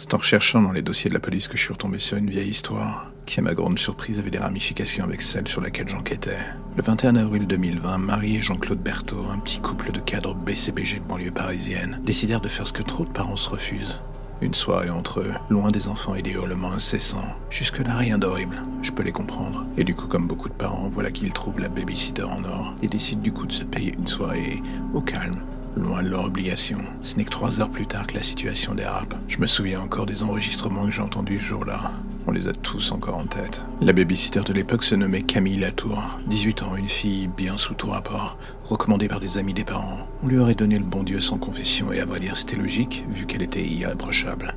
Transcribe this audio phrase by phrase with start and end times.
[0.00, 2.30] C'est en recherchant dans les dossiers de la police que je suis retombé sur une
[2.30, 6.38] vieille histoire, qui à ma grande surprise avait des ramifications avec celle sur laquelle j'enquêtais.
[6.74, 11.04] Le 21 avril 2020, Marie et Jean-Claude Berthaud, un petit couple de cadres BCBG de
[11.04, 14.00] banlieue parisienne, décidèrent de faire ce que trop de parents se refusent.
[14.40, 17.36] Une soirée entre eux, loin des enfants et des hurlements incessants.
[17.50, 19.66] Jusque-là, rien d'horrible, je peux les comprendre.
[19.76, 22.88] Et du coup, comme beaucoup de parents, voilà qu'ils trouvent la babysitter en or et
[22.88, 24.62] décident du coup de se payer une soirée
[24.94, 25.42] au calme,
[25.76, 26.78] loin de leur obligation.
[27.02, 29.14] Ce n'est que trois heures plus tard que la situation dérape.
[29.28, 31.92] Je me souviens encore des enregistrements que j'ai entendus ce jour-là.
[32.26, 33.64] On les a tous encore en tête.
[33.80, 36.18] La babysitter de l'époque se nommait Camille Latour.
[36.26, 40.06] 18 ans, une fille bien sous tout rapport, recommandée par des amis des parents.
[40.22, 43.04] On lui aurait donné le bon Dieu sans confession et à vrai dire c'était logique
[43.08, 44.54] vu qu'elle était irréprochable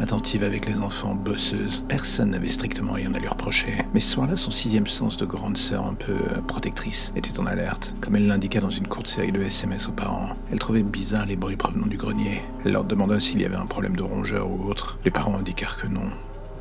[0.00, 1.84] attentive avec les enfants, bosseuse.
[1.88, 3.84] Personne n'avait strictement rien à lui reprocher.
[3.94, 7.46] Mais ce soir-là, son sixième sens de grande sœur un peu euh, protectrice était en
[7.46, 10.36] alerte, comme elle l'indiqua dans une courte série de SMS aux parents.
[10.52, 12.42] Elle trouvait bizarre les bruits provenant du grenier.
[12.64, 14.98] Elle leur demanda s'il y avait un problème de rongeur ou autre.
[15.04, 16.10] Les parents indiquèrent que non.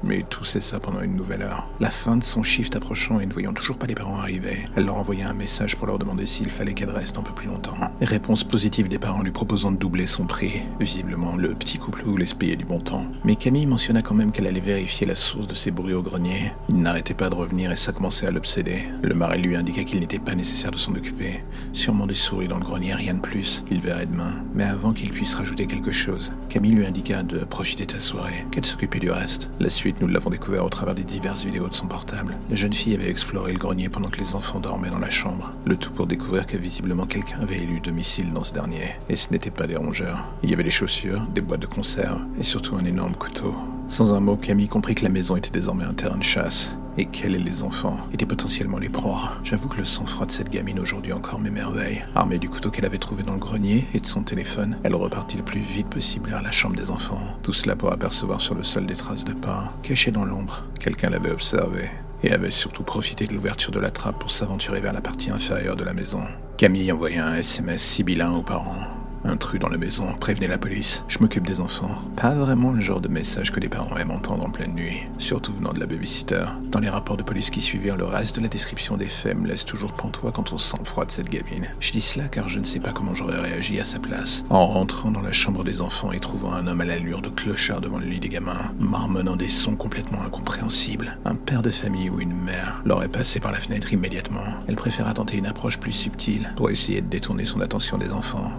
[0.04, 1.68] Mais tout cessa pendant une nouvelle heure.
[1.80, 4.86] La fin de son shift approchant et ne voyant toujours pas les parents arriver, elle
[4.86, 7.78] leur envoya un message pour leur demander s'il fallait qu'elle reste un peu plus longtemps.
[8.02, 10.62] Réponse positive des parents lui proposant de doubler son prix.
[10.80, 13.06] Visiblement, le petit couple voulait se payer du bon temps.
[13.24, 16.52] Mais Camille mentionna quand même qu'elle allait vérifier la source de ces bruits au grenier.
[16.70, 18.84] Il n'arrêtait pas de revenir et ça commençait à l'obséder.
[19.02, 21.44] Le mari lui indiqua qu'il n'était pas nécessaire de s'en occuper.
[21.74, 23.64] Sûrement des souris dans le grenier, rien de plus.
[23.72, 24.44] Il verrait demain.
[24.54, 28.46] Mais avant qu'il puisse rajouter quelque chose, Camille lui indiqua de profiter de sa soirée,
[28.52, 29.50] qu'elle s'occupait du reste.
[29.60, 32.38] La suite nous l'avons découvert au travers des diverses vidéos de son portable.
[32.50, 35.54] La jeune fille avait exploré le grenier pendant que les enfants dormaient dans la chambre.
[35.66, 38.96] Le tout pour découvrir que visiblement quelqu'un avait élu domicile dans ce dernier.
[39.10, 40.24] Et ce n'était pas des rongeurs.
[40.44, 43.56] Il y avait des chaussures, des boîtes de conserve et surtout un énorme couteau.
[43.90, 47.06] Sans un mot, Camille comprit que la maison était désormais un terrain de chasse et
[47.06, 49.32] qu'elle et les enfants étaient potentiellement les proies.
[49.44, 52.04] J'avoue que le sang-froid de cette gamine aujourd'hui encore m'émerveille.
[52.16, 55.38] Armée du couteau qu'elle avait trouvé dans le grenier et de son téléphone, elle repartit
[55.38, 57.22] le plus vite possible vers la chambre des enfants.
[57.44, 60.66] Tout cela pour apercevoir sur le sol des traces de pas, cachées dans l'ombre.
[60.80, 61.90] Quelqu'un l'avait observé
[62.24, 65.76] et avait surtout profité de l'ouverture de la trappe pour s'aventurer vers la partie inférieure
[65.76, 66.22] de la maison.
[66.58, 68.97] Camille envoya un SMS sibyllin aux parents.
[69.28, 72.02] Intrus dans la maison, prévenez la police, je m'occupe des enfants.
[72.16, 75.54] Pas vraiment le genre de message que les parents aiment entendre en pleine nuit, surtout
[75.54, 76.46] venant de la babysitter.
[76.72, 79.48] Dans les rapports de police qui suivirent, le reste de la description des faits me
[79.48, 81.68] laisse toujours pantois quand on sent froid de cette gamine.
[81.82, 84.46] Je dis cela car je ne sais pas comment j'aurais réagi à sa place.
[84.50, 87.82] En rentrant dans la chambre des enfants et trouvant un homme à l'allure de clochard
[87.82, 92.22] devant le lit des gamins, marmonnant des sons complètement incompréhensibles, un père de famille ou
[92.22, 94.62] une mère l'aurait passé par la fenêtre immédiatement.
[94.68, 98.52] Elle préféra tenter une approche plus subtile pour essayer de détourner son attention des enfants.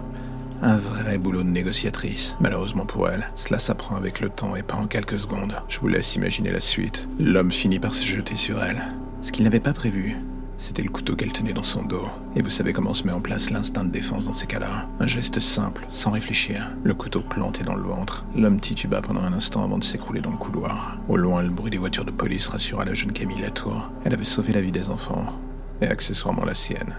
[0.61, 2.35] Un vrai boulot de négociatrice.
[2.41, 5.55] Malheureusement pour elle, cela s'apprend avec le temps et pas en quelques secondes.
[5.69, 7.07] Je vous laisse imaginer la suite.
[7.17, 8.81] L'homme finit par se jeter sur elle.
[9.21, 10.17] Ce qu'il n'avait pas prévu,
[10.57, 12.09] c'était le couteau qu'elle tenait dans son dos.
[12.35, 15.07] Et vous savez comment se met en place l'instinct de défense dans ces cas-là Un
[15.07, 16.75] geste simple, sans réfléchir.
[16.83, 18.25] Le couteau planté dans le ventre.
[18.35, 20.97] L'homme tituba pendant un instant avant de s'écrouler dans le couloir.
[21.07, 23.89] Au loin, le bruit des voitures de police rassura la jeune Camille Latour.
[24.03, 25.39] Elle avait sauvé la vie des enfants.
[25.79, 26.93] Et accessoirement la sienne.